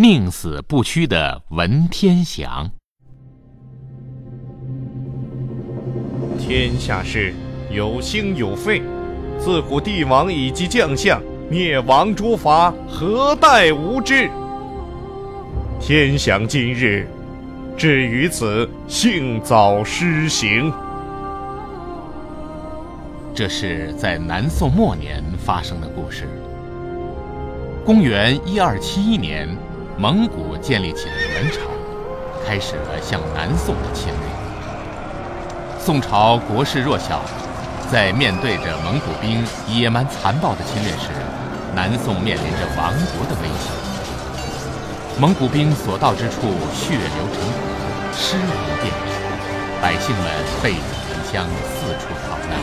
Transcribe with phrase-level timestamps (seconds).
[0.00, 2.70] 宁死不屈的文天祥。
[6.38, 7.34] 天下事
[7.68, 8.80] 有兴有废，
[9.40, 14.30] 自古帝王以及将相灭亡诸法，何待无知？
[15.80, 17.08] 天祥今日
[17.76, 20.72] 至于此，幸早施行。
[23.34, 26.28] 这是在南宋末年发生的故事。
[27.84, 29.48] 公元一二七一年，
[30.00, 31.58] 蒙古建立起了元朝，
[32.46, 35.80] 开始了向南宋的侵略。
[35.80, 37.20] 宋朝国势弱小，
[37.90, 41.10] 在面对着蒙古兵野蛮残暴的侵略时，
[41.74, 43.72] 南宋面临着亡国的危险。
[45.18, 50.26] 蒙古兵所到之处，血流成河，尸横遍野，百姓们
[50.62, 52.54] 背井离乡，四处逃难。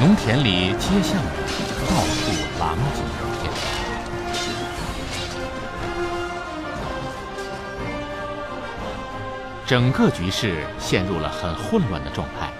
[0.00, 1.38] 农田里、街巷里，
[1.86, 3.00] 到处狼藉
[9.66, 12.52] 整个局势陷入了很混乱的状态。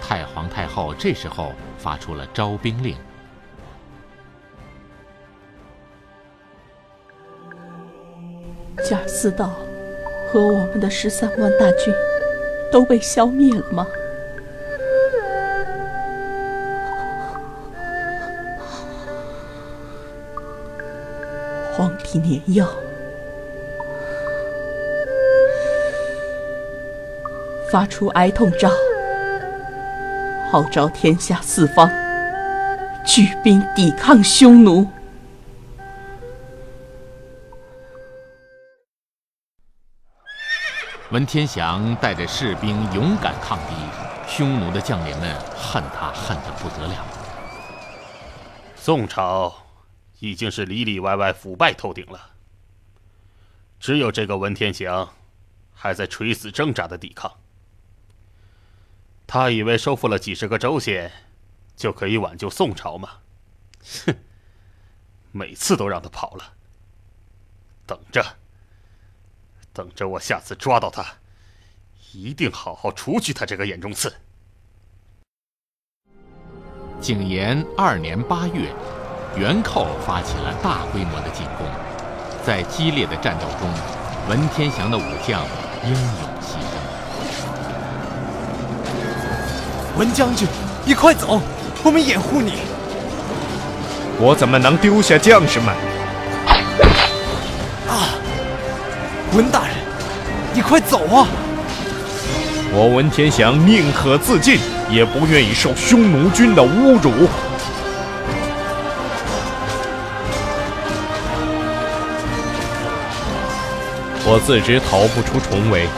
[0.00, 2.96] 太皇太后这时候发出了招兵令：
[8.84, 9.50] 贾似道
[10.30, 11.92] 和我们的十三万大军
[12.70, 13.84] 都被消灭了吗？
[21.74, 22.64] 皇帝年幼，
[27.76, 28.70] 发出哀痛诏，
[30.50, 31.86] 号召天下四方
[33.04, 34.88] 举兵抵抗匈奴。
[41.10, 43.74] 文天祥带着士兵勇敢抗敌，
[44.26, 47.04] 匈奴的将领们恨他恨得不得了。
[48.74, 49.54] 宋朝。
[50.20, 52.30] 已经是里里外外腐败透顶了，
[53.78, 55.10] 只有这个文天祥
[55.74, 57.30] 还在垂死挣扎的抵抗。
[59.26, 61.10] 他以为收复了几十个州县
[61.76, 63.10] 就可以挽救宋朝吗？
[64.06, 64.14] 哼！
[65.32, 66.52] 每次都让他跑了。
[67.86, 68.24] 等着，
[69.72, 71.04] 等着，我下次抓到他，
[72.12, 74.14] 一定好好除去他这个眼中刺。
[77.00, 78.74] 景延二年八月。
[79.36, 81.66] 元寇发起了大规模的进攻，
[82.42, 83.70] 在激烈的战斗中，
[84.30, 85.44] 文天祥的武将
[85.84, 86.75] 英勇牺牲。
[89.96, 90.46] 文将军，
[90.84, 91.40] 你快走，
[91.82, 92.58] 我们掩护你。
[94.18, 95.74] 我怎么能丢下将士们？
[97.88, 98.12] 啊！
[99.32, 99.74] 文大人，
[100.52, 101.26] 你快走啊！
[102.74, 104.58] 我文天祥宁可自尽，
[104.90, 107.26] 也不愿意受匈奴军的侮辱。
[114.26, 115.88] 我自知逃不出重围，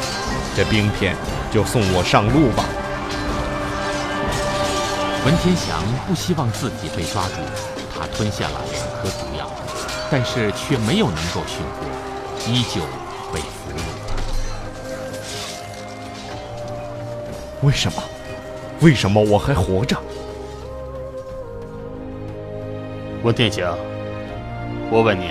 [0.54, 1.16] 这兵片
[1.50, 2.64] 就送我上路吧。
[5.28, 7.34] 文天祥不希望自己被抓住，
[7.92, 9.50] 他吞下了两颗毒药，
[10.10, 11.86] 但是却没有能够殉国，
[12.50, 12.80] 依旧
[13.30, 13.80] 被俘虏。
[17.60, 18.02] 为什么？
[18.80, 19.98] 为什么我还活着？
[23.22, 23.76] 文天祥，
[24.90, 25.30] 我问你。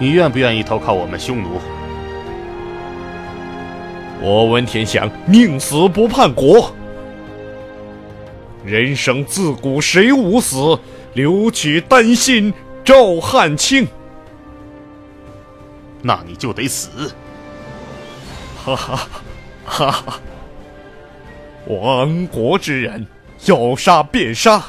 [0.00, 1.60] 你愿不愿意投靠我们匈奴？
[4.20, 6.74] 我文天祥宁死不叛国。
[8.66, 10.78] 人生自古谁无死？
[11.14, 12.52] 留取丹心
[12.84, 13.86] 照汗青。
[16.02, 17.14] 那你就得死！
[18.64, 19.08] 哈哈
[19.64, 20.20] 哈哈！
[21.68, 23.06] 亡国之人，
[23.46, 24.62] 要杀便杀。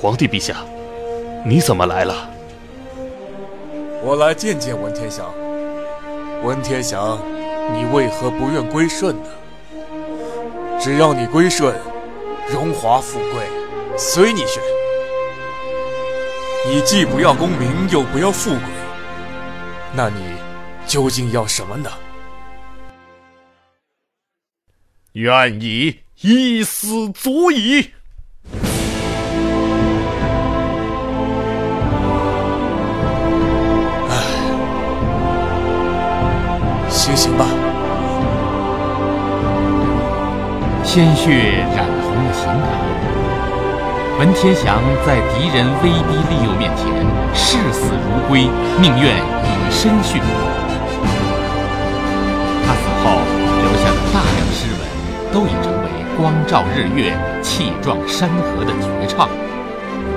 [0.00, 0.64] 皇帝陛下，
[1.46, 2.33] 你怎么来了？
[4.06, 5.32] 我来见见文天祥。
[6.42, 7.18] 文天祥，
[7.72, 9.30] 你为何不愿归顺呢？
[10.78, 11.74] 只要你归顺，
[12.52, 13.48] 荣华富贵
[13.96, 14.62] 随你选。
[16.68, 18.60] 你既不要功名，又不要富贵，
[19.94, 20.36] 那你
[20.86, 21.90] 究竟要什么呢？
[25.12, 27.92] 愿以一死足矣。
[37.04, 37.44] 行行吧。
[40.82, 42.66] 鲜血染红了刑台，
[44.18, 46.88] 文天祥在敌人威逼利诱面前
[47.34, 48.48] 视死如归，
[48.80, 50.32] 宁愿以身殉国。
[52.64, 53.20] 他死后
[53.60, 54.80] 留下的大量诗文。
[55.30, 57.12] 都已成为光照日月、
[57.42, 59.28] 气壮山河的绝唱，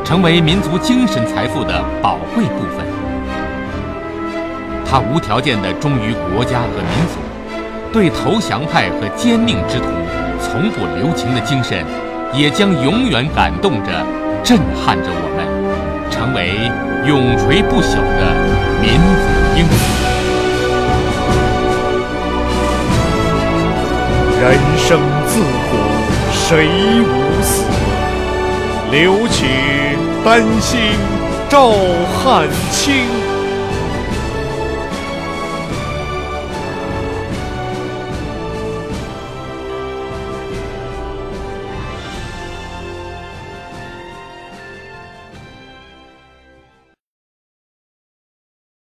[0.05, 2.96] 成为民族精神财富的宝贵部分。
[4.89, 7.19] 他无条件地忠于国家和民族，
[7.91, 9.85] 对投降派和奸佞之徒
[10.41, 11.85] 从不留情的精神，
[12.33, 13.91] 也将永远感动着、
[14.43, 15.45] 震撼着我们，
[16.09, 16.71] 成为
[17.05, 18.33] 永垂不朽的
[18.81, 19.77] 民族英雄。
[24.39, 25.75] 人生自古
[26.31, 26.69] 谁
[27.01, 27.65] 无死，
[28.89, 30.79] 留取丹心
[31.49, 31.71] 照
[32.23, 33.26] 汗青。